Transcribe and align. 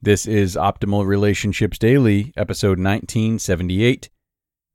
This 0.00 0.26
is 0.26 0.54
Optimal 0.54 1.04
Relationships 1.06 1.76
Daily, 1.76 2.32
episode 2.36 2.78
1978 2.78 4.08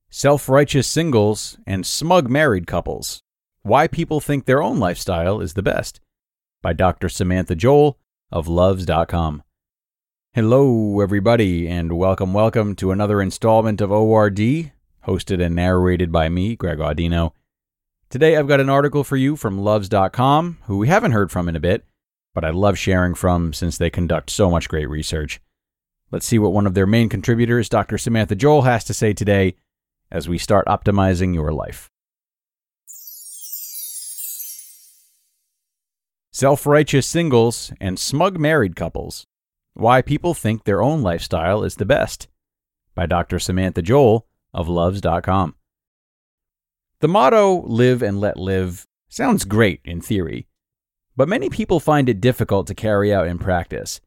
Self 0.10 0.50
Righteous 0.50 0.86
Singles 0.86 1.58
and 1.66 1.86
Smug 1.86 2.30
Married 2.30 2.68
Couples 2.68 3.23
Why 3.62 3.88
People 3.88 4.20
Think 4.20 4.44
Their 4.44 4.62
Own 4.62 4.79
Lifestyle 4.79 5.39
is 5.39 5.54
the 5.54 5.62
Best 5.62 6.01
by 6.62 6.73
Dr. 6.73 7.07
Samantha 7.07 7.55
Joel 7.55 7.97
of 8.33 8.47
Luvze.com. 8.47 9.44
Hello, 10.33 10.99
everybody, 10.99 11.69
and 11.69 11.94
welcome, 11.97 12.33
welcome 12.33 12.76
to 12.76 12.92
another 12.92 13.21
installment 13.21 13.79
of 13.79 13.94
ORD, 13.94 14.74
hosted 15.08 15.42
and 15.42 15.55
narrated 15.55 16.12
by 16.12 16.27
me, 16.27 16.58
Greg 16.58 16.80
Audino. 16.80 17.31
Today 18.09 18.35
I've 18.35 18.49
got 18.49 18.59
an 18.59 18.70
article 18.70 19.05
for 19.05 19.16
you 19.16 19.38
from 19.38 19.58
Luvze.com, 19.58 20.58
who 20.63 20.80
we 20.80 20.90
haven't 20.90 21.13
heard 21.13 21.31
from 21.31 21.48
in 21.48 21.55
a 21.55 21.62
bit 21.62 21.85
but 22.34 22.44
I 22.44 22.50
love 22.50 22.77
sharing 22.77 23.13
from 23.13 23.54
since 23.54 23.77
they 23.77 23.90
conduct 23.90 24.30
so 24.30 24.49
much 24.49 24.70
great 24.70 24.90
research. 24.90 25.40
Let's 26.12 26.26
see 26.26 26.40
what 26.40 26.54
one 26.54 26.67
of 26.67 26.73
their 26.73 26.88
main 26.88 27.09
contributors, 27.09 27.70
Dr. 27.70 27.98
Samantha 27.98 28.35
Joel, 28.35 28.63
has 28.63 28.84
to 28.85 28.94
say 28.94 29.13
today 29.13 29.55
as 30.12 30.27
we 30.27 30.38
start 30.38 30.67
optimizing 30.67 31.34
your 31.34 31.52
life. 31.52 31.90
Self 36.31 36.66
righteous 36.66 37.07
singles 37.07 37.71
and 37.80 37.99
smug 37.99 38.40
married 38.40 38.76
couples. 38.76 39.26
Why 39.76 40.02
people 40.02 40.34
think 40.34 40.63
their 40.63 40.81
own 40.81 41.02
lifestyle 41.02 41.63
is 41.63 41.76
the 41.76 41.85
best. 41.85 42.27
By 42.95 43.05
Dr. 43.05 43.40
Samantha 43.40 43.81
Joel 43.81 44.27
of 44.54 44.68
Luvze.com. 44.68 45.55
The 46.99 47.07
motto, 47.07 47.63
live 47.63 48.02
and 48.02 48.20
let 48.20 48.38
live, 48.38 48.88
sounds 49.09 49.45
great 49.45 49.81
in 49.84 49.99
theory 49.99 50.48
but 51.16 51.30
many 51.30 51.49
people 51.49 51.80
find 51.80 52.09
it 52.09 52.22
difficult 52.22 52.67
to 52.67 52.76
carry 52.76 53.13
out 53.13 53.27
in 53.27 53.38
practice. 53.38 54.02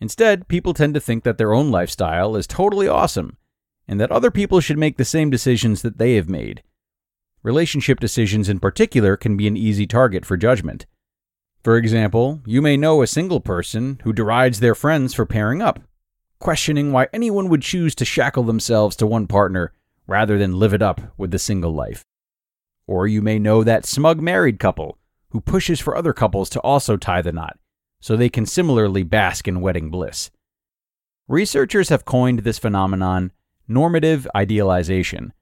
Instead, 0.00 0.48
people 0.48 0.74
tend 0.74 0.94
to 0.94 1.00
think 1.00 1.24
that 1.24 1.38
their 1.38 1.54
own 1.54 1.70
lifestyle 1.70 2.36
is 2.36 2.46
totally 2.46 2.88
awesome 2.88 3.36
and 3.86 4.00
that 4.00 4.10
other 4.10 4.30
people 4.30 4.60
should 4.60 4.78
make 4.78 4.96
the 4.96 5.04
same 5.04 5.30
decisions 5.30 5.82
that 5.82 5.98
they 5.98 6.14
have 6.14 6.28
made. 6.28 6.62
Relationship 7.42 8.00
decisions 8.00 8.48
in 8.48 8.58
particular 8.58 9.16
can 9.16 9.36
be 9.36 9.46
an 9.46 9.56
easy 9.56 9.86
target 9.86 10.24
for 10.24 10.36
judgment. 10.36 10.86
For 11.62 11.76
example, 11.76 12.40
you 12.46 12.60
may 12.62 12.76
know 12.76 13.02
a 13.02 13.06
single 13.06 13.40
person 13.40 14.00
who 14.04 14.12
derides 14.12 14.60
their 14.60 14.74
friends 14.74 15.14
for 15.14 15.26
pairing 15.26 15.62
up, 15.62 15.80
questioning 16.38 16.92
why 16.92 17.08
anyone 17.12 17.48
would 17.48 17.62
choose 17.62 17.94
to 17.96 18.04
shackle 18.04 18.42
themselves 18.42 18.96
to 18.96 19.06
one 19.06 19.26
partner 19.26 19.72
rather 20.06 20.38
than 20.38 20.58
live 20.58 20.74
it 20.74 20.82
up 20.82 21.00
with 21.16 21.30
the 21.30 21.38
single 21.38 21.72
life. 21.72 22.02
Or 22.86 23.06
you 23.06 23.22
may 23.22 23.38
know 23.38 23.64
that 23.64 23.86
smug 23.86 24.20
married 24.20 24.58
couple 24.58 24.98
who 25.34 25.40
pushes 25.40 25.80
for 25.80 25.96
other 25.96 26.12
couples 26.12 26.48
to 26.48 26.60
also 26.60 26.96
tie 26.96 27.20
the 27.20 27.32
knot, 27.32 27.58
so 28.00 28.14
they 28.14 28.28
can 28.28 28.46
similarly 28.46 29.02
bask 29.02 29.48
in 29.48 29.60
wedding 29.60 29.90
bliss. 29.90 30.30
Researchers 31.26 31.88
have 31.88 32.04
coined 32.04 32.40
this 32.40 32.56
phenomenon 32.56 33.32
normative 33.66 34.28
idealization, 34.36 35.32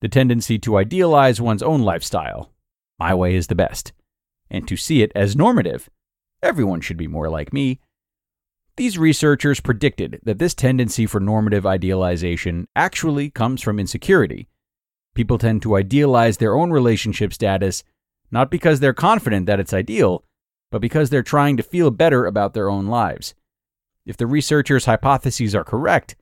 the 0.00 0.08
tendency 0.08 0.56
to 0.56 0.76
idealize 0.76 1.40
one's 1.40 1.64
own 1.64 1.82
lifestyle. 1.82 2.52
My 3.00 3.12
way 3.12 3.34
is 3.34 3.48
the 3.48 3.56
best, 3.56 3.92
and 4.48 4.68
to 4.68 4.76
see 4.76 5.02
it 5.02 5.10
as 5.16 5.34
normative. 5.34 5.90
Everyone 6.40 6.80
should 6.80 6.96
be 6.96 7.08
more 7.08 7.28
like 7.28 7.52
me. 7.52 7.80
These 8.76 8.98
researchers 8.98 9.58
predicted 9.58 10.20
that 10.22 10.38
this 10.38 10.54
tendency 10.54 11.06
for 11.06 11.18
normative 11.18 11.66
idealization 11.66 12.68
actually 12.76 13.30
comes 13.30 13.62
from 13.62 13.80
insecurity. 13.80 14.46
People 15.12 15.38
tend 15.38 15.62
to 15.62 15.76
idealize 15.76 16.36
their 16.36 16.54
own 16.54 16.70
relationship 16.70 17.32
status 17.32 17.82
not 18.30 18.50
because 18.50 18.80
they're 18.80 18.94
confident 18.94 19.46
that 19.46 19.60
it's 19.60 19.72
ideal, 19.72 20.24
but 20.70 20.80
because 20.80 21.10
they're 21.10 21.22
trying 21.22 21.56
to 21.56 21.62
feel 21.62 21.90
better 21.90 22.26
about 22.26 22.54
their 22.54 22.68
own 22.68 22.86
lives. 22.86 23.34
If 24.06 24.16
the 24.16 24.26
researchers' 24.26 24.86
hypotheses 24.86 25.54
are 25.54 25.64
correct, 25.64 26.16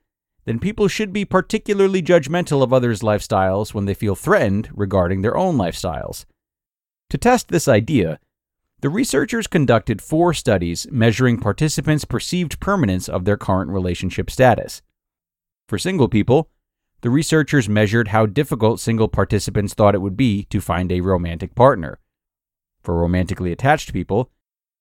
then 0.45 0.59
people 0.59 0.87
should 0.87 1.13
be 1.13 1.25
particularly 1.25 2.01
judgmental 2.01 2.61
of 2.61 2.73
others' 2.73 3.01
lifestyles 3.01 3.73
when 3.73 3.85
they 3.85 3.93
feel 3.93 4.15
threatened 4.15 4.69
regarding 4.73 5.21
their 5.21 5.37
own 5.37 5.57
lifestyles. 5.57 6.25
To 7.09 7.17
test 7.17 7.49
this 7.49 7.67
idea, 7.67 8.19
the 8.81 8.89
researchers 8.89 9.47
conducted 9.47 10.01
four 10.01 10.33
studies 10.33 10.87
measuring 10.91 11.39
participants' 11.39 12.05
perceived 12.05 12.59
permanence 12.59 13.07
of 13.07 13.23
their 13.23 13.37
current 13.37 13.71
relationship 13.71 14.29
status. 14.29 14.81
For 15.69 15.77
single 15.77 16.09
people, 16.09 16.49
the 17.03 17.09
researchers 17.09 17.67
measured 17.67 18.07
how 18.07 18.25
difficult 18.25 18.79
single 18.79 19.09
participants 19.09 19.73
thought 19.73 19.93
it 19.93 20.01
would 20.01 20.15
be 20.15 20.45
to 20.45 20.61
find 20.61 20.89
a 20.89 21.01
romantic 21.01 21.53
partner. 21.53 21.99
For 22.81 22.95
romantically 22.95 23.51
attached 23.51 23.91
people, 23.91 24.31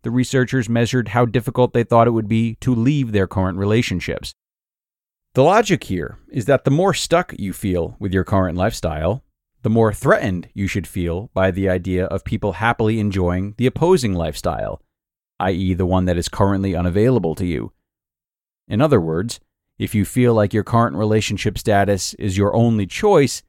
the 0.02 0.12
researchers 0.12 0.68
measured 0.68 1.08
how 1.08 1.26
difficult 1.26 1.72
they 1.72 1.82
thought 1.82 2.06
it 2.06 2.12
would 2.12 2.28
be 2.28 2.54
to 2.60 2.76
leave 2.76 3.10
their 3.10 3.26
current 3.26 3.58
relationships. 3.58 4.32
The 5.34 5.42
logic 5.42 5.82
here 5.84 6.18
is 6.28 6.44
that 6.44 6.62
the 6.62 6.70
more 6.70 6.94
stuck 6.94 7.34
you 7.38 7.52
feel 7.52 7.96
with 7.98 8.14
your 8.14 8.24
current 8.24 8.56
lifestyle, 8.56 9.24
the 9.62 9.70
more 9.70 9.92
threatened 9.92 10.48
you 10.54 10.68
should 10.68 10.86
feel 10.86 11.28
by 11.34 11.50
the 11.50 11.68
idea 11.68 12.06
of 12.06 12.24
people 12.24 12.52
happily 12.52 13.00
enjoying 13.00 13.54
the 13.58 13.66
opposing 13.66 14.14
lifestyle, 14.14 14.80
i.e., 15.40 15.74
the 15.74 15.86
one 15.86 16.04
that 16.04 16.18
is 16.18 16.28
currently 16.28 16.76
unavailable 16.76 17.34
to 17.34 17.46
you. 17.46 17.72
In 18.68 18.80
other 18.80 19.00
words, 19.00 19.40
if 19.82 19.96
you 19.96 20.04
feel 20.04 20.32
like 20.32 20.54
your 20.54 20.62
current 20.62 20.94
relationship 20.94 21.58
status 21.58 22.14
is 22.14 22.36
your 22.38 22.54
only 22.54 22.86
choice, 22.86 23.42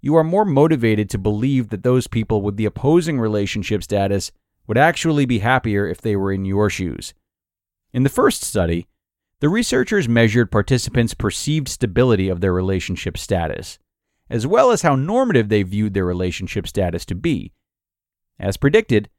you 0.00 0.14
are 0.16 0.24
more 0.24 0.46
motivated 0.46 1.10
to 1.10 1.18
believe 1.18 1.68
that 1.68 1.82
those 1.82 2.06
people 2.06 2.40
with 2.40 2.56
the 2.56 2.64
opposing 2.64 3.20
relationship 3.20 3.82
status 3.82 4.32
would 4.66 4.78
actually 4.78 5.26
be 5.26 5.40
happier 5.40 5.86
if 5.86 6.00
they 6.00 6.16
were 6.16 6.32
in 6.32 6.46
your 6.46 6.70
shoes. 6.70 7.12
In 7.92 8.04
the 8.04 8.08
first 8.08 8.40
study, 8.42 8.86
the 9.40 9.50
researchers 9.50 10.08
measured 10.08 10.50
participants' 10.50 11.12
perceived 11.12 11.68
stability 11.68 12.30
of 12.30 12.40
their 12.40 12.54
relationship 12.54 13.18
status, 13.18 13.78
as 14.30 14.46
well 14.46 14.70
as 14.70 14.80
how 14.80 14.96
normative 14.96 15.50
they 15.50 15.62
viewed 15.62 15.92
their 15.92 16.06
relationship 16.06 16.66
status 16.66 17.04
to 17.04 17.14
be. 17.14 17.52
As 18.40 18.56
predicted, 18.56 19.10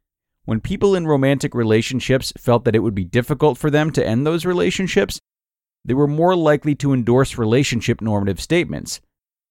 when 0.45 0.59
people 0.59 0.95
in 0.95 1.05
romantic 1.05 1.53
relationships 1.53 2.33
felt 2.35 2.65
that 2.65 2.75
it 2.75 2.79
would 2.79 2.95
be 2.95 3.05
difficult 3.05 3.59
for 3.59 3.69
them 3.69 3.91
to 3.91 4.03
end 4.03 4.25
those 4.25 4.43
relationships, 4.43 5.21
they 5.87 5.95
were 5.95 6.07
more 6.07 6.35
likely 6.35 6.75
to 6.75 6.93
endorse 6.93 7.39
relationship 7.39 8.01
normative 8.01 8.39
statements, 8.39 9.01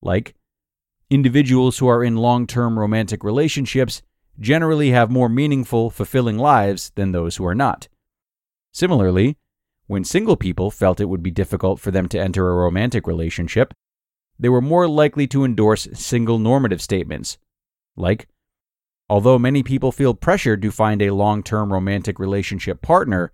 like, 0.01 0.37
Individuals 1.09 1.79
who 1.79 1.87
are 1.87 2.03
in 2.03 2.17
long 2.17 2.49
term 2.49 2.79
romantic 2.79 3.23
relationships 3.23 4.03
generally 4.41 4.91
have 4.91 5.09
more 5.09 5.29
meaningful, 5.29 5.89
fulfilling 5.89 6.37
lives 6.37 6.91
than 6.97 7.13
those 7.13 7.37
who 7.37 7.47
are 7.47 7.55
not. 7.55 7.87
Similarly, 8.73 9.37
when 9.87 10.03
single 10.03 10.37
people 10.37 10.71
felt 10.71 11.01
it 11.01 11.09
would 11.09 11.23
be 11.23 11.31
difficult 11.31 11.79
for 11.79 11.93
them 11.93 12.09
to 12.09 12.19
enter 12.19 12.51
a 12.51 12.57
romantic 12.57 13.07
relationship, 13.07 13.73
they 14.37 14.49
were 14.49 14.61
more 14.61 14.89
likely 14.89 15.29
to 15.29 15.45
endorse 15.45 15.87
single 15.95 16.39
normative 16.39 16.83
statements, 16.83 17.39
like, 17.97 18.29
Although 19.09 19.39
many 19.39 19.63
people 19.63 19.93
feel 19.93 20.15
pressured 20.15 20.61
to 20.63 20.73
find 20.73 21.01
a 21.01 21.15
long 21.15 21.45
term 21.45 21.73
romantic 21.73 22.19
relationship 22.19 22.83
partner, 22.83 23.33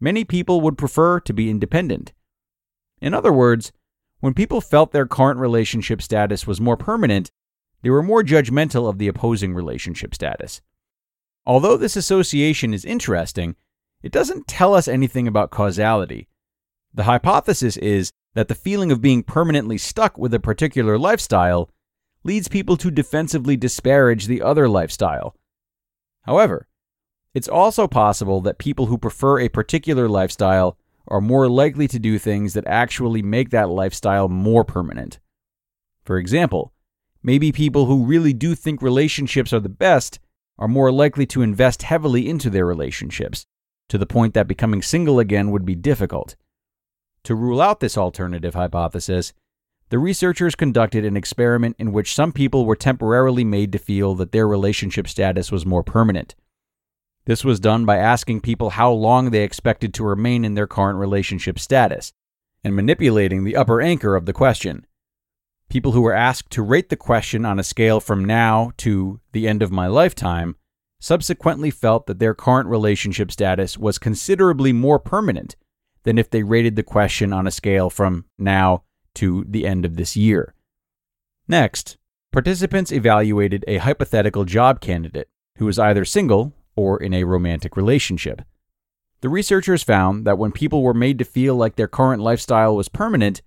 many 0.00 0.24
people 0.24 0.62
would 0.62 0.78
prefer 0.78 1.20
to 1.20 1.34
be 1.34 1.50
independent. 1.50 2.14
In 3.00 3.14
other 3.14 3.32
words, 3.32 3.72
when 4.20 4.34
people 4.34 4.60
felt 4.60 4.92
their 4.92 5.06
current 5.06 5.40
relationship 5.40 6.02
status 6.02 6.46
was 6.46 6.60
more 6.60 6.76
permanent, 6.76 7.30
they 7.82 7.90
were 7.90 8.02
more 8.02 8.22
judgmental 8.22 8.88
of 8.88 8.98
the 8.98 9.08
opposing 9.08 9.54
relationship 9.54 10.14
status. 10.14 10.60
Although 11.46 11.76
this 11.76 11.96
association 11.96 12.74
is 12.74 12.84
interesting, 12.84 13.56
it 14.02 14.12
doesn't 14.12 14.46
tell 14.46 14.74
us 14.74 14.88
anything 14.88 15.26
about 15.26 15.50
causality. 15.50 16.28
The 16.92 17.04
hypothesis 17.04 17.76
is 17.78 18.12
that 18.34 18.48
the 18.48 18.54
feeling 18.54 18.92
of 18.92 19.00
being 19.00 19.22
permanently 19.22 19.78
stuck 19.78 20.18
with 20.18 20.34
a 20.34 20.40
particular 20.40 20.98
lifestyle 20.98 21.70
leads 22.22 22.48
people 22.48 22.76
to 22.76 22.90
defensively 22.90 23.56
disparage 23.56 24.26
the 24.26 24.42
other 24.42 24.68
lifestyle. 24.68 25.34
However, 26.22 26.68
it's 27.32 27.48
also 27.48 27.88
possible 27.88 28.40
that 28.42 28.58
people 28.58 28.86
who 28.86 28.98
prefer 28.98 29.38
a 29.38 29.48
particular 29.48 30.08
lifestyle 30.08 30.76
are 31.10 31.20
more 31.20 31.48
likely 31.48 31.88
to 31.88 31.98
do 31.98 32.18
things 32.18 32.54
that 32.54 32.66
actually 32.66 33.22
make 33.22 33.50
that 33.50 33.68
lifestyle 33.68 34.28
more 34.28 34.64
permanent. 34.64 35.18
For 36.04 36.18
example, 36.18 36.72
maybe 37.22 37.52
people 37.52 37.86
who 37.86 38.04
really 38.04 38.32
do 38.32 38.54
think 38.54 38.80
relationships 38.80 39.52
are 39.52 39.60
the 39.60 39.68
best 39.68 40.18
are 40.58 40.68
more 40.68 40.92
likely 40.92 41.26
to 41.26 41.42
invest 41.42 41.82
heavily 41.82 42.28
into 42.28 42.50
their 42.50 42.66
relationships, 42.66 43.46
to 43.88 43.98
the 43.98 44.06
point 44.06 44.34
that 44.34 44.46
becoming 44.46 44.82
single 44.82 45.18
again 45.18 45.50
would 45.50 45.64
be 45.64 45.74
difficult. 45.74 46.36
To 47.24 47.34
rule 47.34 47.60
out 47.60 47.80
this 47.80 47.98
alternative 47.98 48.54
hypothesis, 48.54 49.32
the 49.88 49.98
researchers 49.98 50.54
conducted 50.54 51.04
an 51.04 51.16
experiment 51.16 51.76
in 51.78 51.92
which 51.92 52.14
some 52.14 52.32
people 52.32 52.64
were 52.64 52.76
temporarily 52.76 53.44
made 53.44 53.72
to 53.72 53.78
feel 53.78 54.14
that 54.14 54.32
their 54.32 54.46
relationship 54.46 55.08
status 55.08 55.50
was 55.50 55.66
more 55.66 55.82
permanent. 55.82 56.36
This 57.26 57.44
was 57.44 57.60
done 57.60 57.84
by 57.84 57.98
asking 57.98 58.40
people 58.40 58.70
how 58.70 58.90
long 58.90 59.30
they 59.30 59.42
expected 59.42 59.92
to 59.94 60.04
remain 60.04 60.44
in 60.44 60.54
their 60.54 60.66
current 60.66 60.98
relationship 60.98 61.58
status 61.58 62.12
and 62.64 62.74
manipulating 62.74 63.44
the 63.44 63.56
upper 63.56 63.80
anchor 63.80 64.16
of 64.16 64.26
the 64.26 64.32
question. 64.32 64.86
People 65.68 65.92
who 65.92 66.02
were 66.02 66.14
asked 66.14 66.50
to 66.50 66.62
rate 66.62 66.88
the 66.88 66.96
question 66.96 67.44
on 67.44 67.58
a 67.58 67.64
scale 67.64 68.00
from 68.00 68.24
now 68.24 68.72
to 68.78 69.20
the 69.32 69.46
end 69.46 69.62
of 69.62 69.70
my 69.70 69.86
lifetime 69.86 70.56
subsequently 71.00 71.70
felt 71.70 72.06
that 72.06 72.18
their 72.18 72.34
current 72.34 72.68
relationship 72.68 73.30
status 73.30 73.78
was 73.78 73.98
considerably 73.98 74.72
more 74.72 74.98
permanent 74.98 75.56
than 76.02 76.18
if 76.18 76.28
they 76.30 76.42
rated 76.42 76.76
the 76.76 76.82
question 76.82 77.32
on 77.32 77.46
a 77.46 77.50
scale 77.50 77.90
from 77.90 78.24
now 78.38 78.82
to 79.14 79.44
the 79.48 79.66
end 79.66 79.84
of 79.84 79.96
this 79.96 80.16
year. 80.16 80.54
Next, 81.46 81.96
participants 82.32 82.92
evaluated 82.92 83.64
a 83.66 83.78
hypothetical 83.78 84.44
job 84.44 84.80
candidate 84.80 85.28
who 85.58 85.66
was 85.66 85.78
either 85.78 86.04
single 86.04 86.52
or 86.76 87.02
in 87.02 87.12
a 87.14 87.24
romantic 87.24 87.76
relationship. 87.76 88.42
The 89.20 89.28
researchers 89.28 89.82
found 89.82 90.24
that 90.26 90.38
when 90.38 90.52
people 90.52 90.82
were 90.82 90.94
made 90.94 91.18
to 91.18 91.24
feel 91.24 91.54
like 91.54 91.76
their 91.76 91.88
current 91.88 92.22
lifestyle 92.22 92.74
was 92.74 92.88
permanent, 92.88 93.42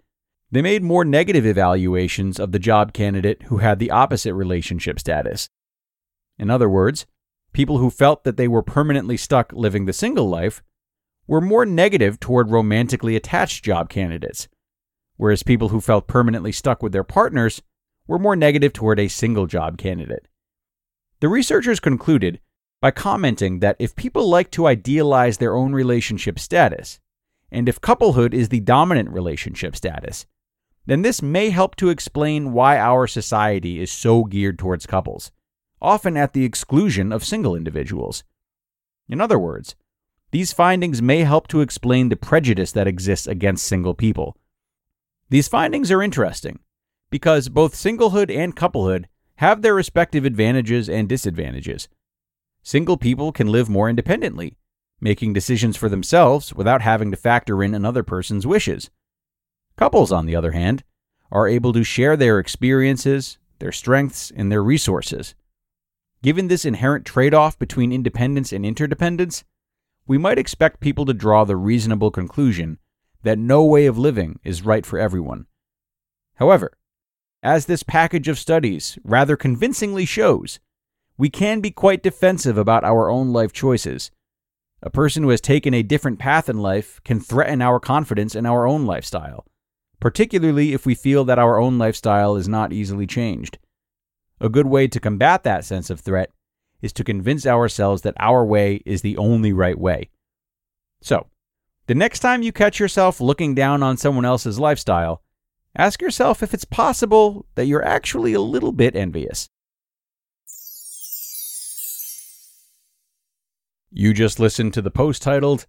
they 0.52 0.62
made 0.62 0.84
more 0.84 1.04
negative 1.04 1.48
evaluations 1.48 2.40
of 2.40 2.52
the 2.52 2.60
job 2.60 2.94
candidate 2.94 3.44
who 3.44 3.58
had 3.58 3.80
the 3.80 3.90
opposite 3.90 4.36
relationship 4.36 5.00
status. 5.00 5.50
In 6.38 6.52
other 6.52 6.70
words, 6.70 7.08
people 7.54 7.80
who 7.80 7.90
felt 7.90 8.24
that 8.24 8.38
they 8.38 8.48
were 8.48 8.62
permanently 8.62 9.18
stuck 9.18 9.52
living 9.52 9.86
the 9.86 9.94
single 9.94 10.30
life 10.30 10.62
were 11.26 11.42
more 11.42 11.66
negative 11.66 12.20
toward 12.20 12.52
romantically 12.52 13.16
attached 13.16 13.66
job 13.66 13.90
candidates, 13.90 14.48
whereas 15.18 15.42
people 15.42 15.70
who 15.70 15.82
felt 15.82 16.08
permanently 16.08 16.52
stuck 16.52 16.84
with 16.84 16.92
their 16.92 17.04
partners 17.04 17.62
were 18.08 18.20
more 18.20 18.36
negative 18.36 18.74
toward 18.74 19.00
a 19.00 19.08
single 19.08 19.48
job 19.48 19.78
candidate. 19.78 20.28
The 21.20 21.30
researchers 21.30 21.80
concluded 21.80 22.40
by 22.84 22.92
commenting 22.92 23.60
that 23.60 23.78
if 23.80 23.96
people 23.96 24.28
like 24.28 24.52
to 24.52 24.68
idealize 24.68 25.38
their 25.38 25.56
own 25.56 25.72
relationship 25.72 26.38
status, 26.38 27.00
and 27.50 27.70
if 27.70 27.80
couplehood 27.80 28.34
is 28.34 28.50
the 28.50 28.60
dominant 28.60 29.10
relationship 29.10 29.74
status, 29.74 30.26
then 30.86 31.02
this 31.02 31.22
may 31.22 31.50
help 31.50 31.78
to 31.78 31.88
explain 31.88 32.52
why 32.52 32.78
our 32.78 33.08
society 33.08 33.80
is 33.80 33.90
so 33.90 34.26
geared 34.26 34.60
towards 34.60 34.86
couples, 34.86 35.32
often 35.82 36.18
at 36.18 36.34
the 36.34 36.44
exclusion 36.44 37.14
of 37.14 37.24
single 37.24 37.56
individuals. 37.56 38.26
In 39.08 39.22
other 39.22 39.40
words, 39.40 39.78
these 40.32 40.52
findings 40.52 41.02
may 41.02 41.20
help 41.20 41.48
to 41.48 41.62
explain 41.62 42.10
the 42.10 42.18
prejudice 42.18 42.74
that 42.74 42.86
exists 42.86 43.28
against 43.28 43.66
single 43.66 43.94
people. 43.94 44.36
These 45.30 45.48
findings 45.48 45.90
are 45.90 46.04
interesting 46.04 46.60
because 47.10 47.48
both 47.48 47.76
singlehood 47.76 48.30
and 48.30 48.58
couplehood 48.58 49.08
have 49.36 49.62
their 49.62 49.74
respective 49.74 50.26
advantages 50.26 50.90
and 50.90 51.08
disadvantages. 51.08 51.88
Single 52.64 52.96
people 52.96 53.34
can 53.34 53.48
live 53.48 53.70
more 53.70 53.90
independently, 53.90 54.58
making 55.02 55.34
decisions 55.34 55.76
for 55.76 55.90
themselves 55.90 56.54
without 56.54 56.82
having 56.82 57.12
to 57.12 57.18
factor 57.18 57.62
in 57.62 57.76
another 57.76 58.04
person's 58.04 58.48
wishes. 58.48 58.90
Couples, 59.76 60.14
on 60.14 60.26
the 60.26 60.36
other 60.36 60.52
hand, 60.54 60.84
are 61.30 61.48
able 61.48 61.74
to 61.74 61.84
share 61.84 62.16
their 62.16 62.40
experiences, 62.40 63.38
their 63.60 63.74
strengths, 63.74 64.32
and 64.32 64.50
their 64.50 64.64
resources. 64.64 65.36
Given 66.22 66.48
this 66.48 66.64
inherent 66.64 67.06
trade 67.06 67.34
off 67.34 67.60
between 67.60 67.92
independence 67.92 68.54
and 68.54 68.66
interdependence, 68.66 69.44
we 70.08 70.18
might 70.18 70.40
expect 70.40 70.80
people 70.80 71.06
to 71.06 71.14
draw 71.14 71.44
the 71.44 71.58
reasonable 71.58 72.12
conclusion 72.12 72.80
that 73.24 73.38
no 73.38 73.64
way 73.66 73.88
of 73.88 73.98
living 73.98 74.40
is 74.44 74.64
right 74.64 74.86
for 74.86 74.98
everyone. 74.98 75.48
However, 76.36 76.78
as 77.42 77.66
this 77.66 77.84
package 77.84 78.30
of 78.30 78.40
studies 78.40 78.98
rather 79.04 79.36
convincingly 79.36 80.06
shows, 80.06 80.60
we 81.24 81.30
can 81.30 81.62
be 81.62 81.72
quite 81.72 82.04
defensive 82.04 82.58
about 82.58 82.84
our 82.84 83.10
own 83.10 83.32
life 83.32 83.54
choices. 83.54 84.12
A 84.82 84.90
person 84.90 85.24
who 85.24 85.30
has 85.30 85.40
taken 85.40 85.74
a 85.74 85.82
different 85.82 86.20
path 86.20 86.50
in 86.50 86.58
life 86.58 87.00
can 87.06 87.22
threaten 87.22 87.62
our 87.62 87.80
confidence 87.80 88.36
in 88.36 88.46
our 88.46 88.68
own 88.68 88.86
lifestyle, 88.86 89.46
particularly 90.02 90.74
if 90.74 90.86
we 90.86 90.94
feel 90.94 91.24
that 91.24 91.40
our 91.40 91.62
own 91.62 91.78
lifestyle 91.78 92.36
is 92.36 92.50
not 92.50 92.74
easily 92.74 93.08
changed. 93.08 93.58
A 94.42 94.50
good 94.50 94.68
way 94.68 94.86
to 94.90 95.00
combat 95.00 95.44
that 95.44 95.64
sense 95.64 95.90
of 95.90 96.02
threat 96.02 96.30
is 96.82 96.92
to 96.92 97.06
convince 97.06 97.48
ourselves 97.48 98.02
that 98.02 98.16
our 98.20 98.44
way 98.44 98.82
is 98.86 99.02
the 99.02 99.16
only 99.16 99.54
right 99.54 99.80
way. 99.80 100.10
So, 101.02 101.28
the 101.88 101.96
next 101.96 102.20
time 102.20 102.44
you 102.44 102.52
catch 102.52 102.82
yourself 102.82 103.22
looking 103.22 103.56
down 103.56 103.82
on 103.82 103.96
someone 103.96 104.26
else's 104.26 104.60
lifestyle, 104.60 105.22
ask 105.74 106.02
yourself 106.02 106.44
if 106.44 106.54
it's 106.54 106.66
possible 106.66 107.46
that 107.56 107.68
you're 107.68 107.86
actually 107.86 108.34
a 108.34 108.42
little 108.42 108.74
bit 108.74 108.98
envious. 108.98 109.48
You 113.96 114.12
just 114.12 114.40
listened 114.40 114.74
to 114.74 114.82
the 114.82 114.90
post 114.90 115.22
titled 115.22 115.68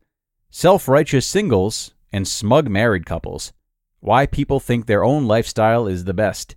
Self 0.50 0.88
Righteous 0.88 1.26
Singles 1.26 1.92
and 2.10 2.26
Smug 2.26 2.70
Married 2.70 3.04
Couples 3.04 3.52
Why 4.00 4.24
People 4.24 4.60
Think 4.60 4.86
Their 4.86 5.04
Own 5.04 5.26
Lifestyle 5.26 5.86
is 5.86 6.04
the 6.04 6.14
Best 6.14 6.56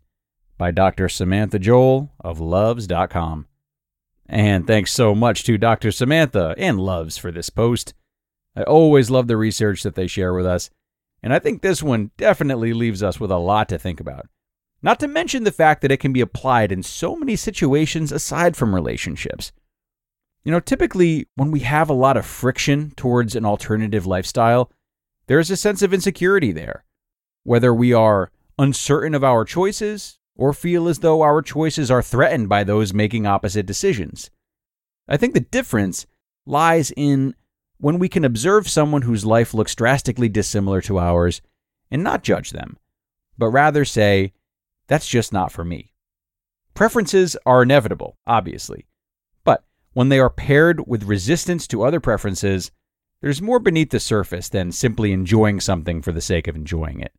by 0.57 0.71
Dr. 0.71 1.09
Samantha 1.09 1.59
Joel 1.59 2.13
of 2.21 2.39
Luvze.com. 2.39 3.47
And 4.27 4.65
thanks 4.65 4.93
so 4.93 5.13
much 5.13 5.43
to 5.43 5.57
Dr. 5.57 5.91
Samantha 5.91 6.55
and 6.57 6.79
Luvze 6.79 7.19
for 7.19 7.33
this 7.33 7.49
post. 7.49 7.93
I 8.55 8.63
always 8.63 9.09
love 9.09 9.27
the 9.27 9.35
research 9.35 9.83
that 9.83 9.95
they 9.95 10.07
share 10.07 10.33
with 10.33 10.45
us 10.45 10.69
and 11.21 11.33
I 11.33 11.39
think 11.39 11.61
this 11.61 11.83
one 11.83 12.11
definitely 12.15 12.71
leaves 12.71 13.03
us 13.03 13.19
with 13.19 13.29
a 13.29 13.37
lot 13.37 13.67
to 13.67 13.77
think 13.77 13.99
about. 13.99 14.29
Not 14.81 15.01
to 15.01 15.07
mention 15.09 15.43
the 15.43 15.51
fact 15.51 15.81
that 15.81 15.91
it 15.91 15.99
can 15.99 16.13
be 16.13 16.21
applied 16.21 16.71
in 16.71 16.81
so 16.81 17.17
many 17.17 17.35
situations 17.35 18.13
aside 18.13 18.55
from 18.55 18.73
relationships. 18.73 19.51
You 20.47 20.51
know, 20.51 20.61
typically 20.61 21.27
when 21.35 21.51
we 21.51 21.59
have 21.59 21.89
a 21.89 21.93
lot 21.93 22.15
of 22.15 22.25
friction 22.25 22.93
towards 22.95 23.35
an 23.35 23.43
alternative 23.43 24.05
lifestyle, 24.05 24.71
there's 25.25 25.51
a 25.51 25.57
sense 25.57 25.81
of 25.81 25.93
insecurity 25.93 26.53
there. 26.53 26.85
Whether 27.43 27.73
we 27.73 27.91
are 27.91 28.31
uncertain 28.57 29.13
of 29.13 29.25
our 29.25 29.43
choices 29.43 30.19
or 30.37 30.53
feel 30.53 30.87
as 30.87 30.99
though 30.99 31.21
our 31.21 31.41
choices 31.41 31.91
are 31.91 32.01
threatened 32.01 32.47
by 32.47 32.63
those 32.63 32.93
making 32.93 33.25
opposite 33.25 33.65
decisions. 33.65 34.29
I 35.05 35.17
think 35.17 35.33
the 35.33 35.41
difference 35.41 36.05
lies 36.45 36.93
in 36.95 37.35
when 37.79 37.99
we 37.99 38.07
can 38.07 38.23
observe 38.23 38.69
someone 38.69 39.01
whose 39.01 39.25
life 39.25 39.53
looks 39.53 39.75
drastically 39.75 40.29
dissimilar 40.29 40.79
to 40.83 40.97
ours 40.97 41.41
and 41.91 42.05
not 42.05 42.23
judge 42.23 42.51
them, 42.51 42.77
but 43.37 43.49
rather 43.49 43.83
say, 43.83 44.31
that's 44.87 45.09
just 45.09 45.33
not 45.33 45.51
for 45.51 45.65
me. 45.65 45.91
Preferences 46.73 47.35
are 47.45 47.63
inevitable, 47.63 48.17
obviously, 48.25 48.85
when 49.97 50.09
they 50.09 50.19
are 50.19 50.29
paired 50.29 50.87
with 50.87 51.05
resistance 51.05 51.65
to 51.65 51.81
other 51.81 51.99
preferences, 51.99 52.69
there's 53.19 53.41
more 53.41 53.57
beneath 53.57 53.89
the 53.89 53.99
surface 53.99 54.47
than 54.47 54.71
simply 54.71 55.11
enjoying 55.11 55.59
something 55.59 56.03
for 56.03 56.11
the 56.11 56.21
sake 56.21 56.47
of 56.47 56.55
enjoying 56.55 56.99
it. 56.99 57.11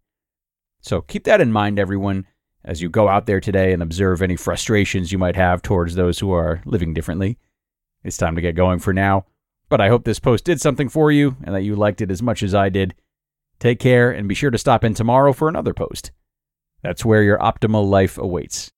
So 0.80 1.00
keep 1.00 1.24
that 1.24 1.40
in 1.40 1.50
mind, 1.50 1.80
everyone, 1.80 2.24
as 2.64 2.80
you 2.80 2.88
go 2.88 3.08
out 3.08 3.26
there 3.26 3.40
today 3.40 3.72
and 3.72 3.82
observe 3.82 4.22
any 4.22 4.36
frustrations 4.36 5.10
you 5.10 5.18
might 5.18 5.34
have 5.34 5.60
towards 5.60 5.96
those 5.96 6.20
who 6.20 6.30
are 6.30 6.62
living 6.64 6.94
differently. 6.94 7.36
It's 8.04 8.16
time 8.16 8.36
to 8.36 8.40
get 8.40 8.54
going 8.54 8.78
for 8.78 8.92
now. 8.92 9.26
But 9.68 9.80
I 9.80 9.88
hope 9.88 10.04
this 10.04 10.20
post 10.20 10.44
did 10.44 10.60
something 10.60 10.88
for 10.88 11.10
you 11.10 11.36
and 11.42 11.56
that 11.56 11.64
you 11.64 11.74
liked 11.74 12.00
it 12.00 12.12
as 12.12 12.22
much 12.22 12.44
as 12.44 12.54
I 12.54 12.68
did. 12.68 12.94
Take 13.58 13.80
care 13.80 14.12
and 14.12 14.28
be 14.28 14.36
sure 14.36 14.52
to 14.52 14.56
stop 14.56 14.84
in 14.84 14.94
tomorrow 14.94 15.32
for 15.32 15.48
another 15.48 15.74
post. 15.74 16.12
That's 16.84 17.04
where 17.04 17.24
your 17.24 17.38
optimal 17.38 17.90
life 17.90 18.18
awaits. 18.18 18.70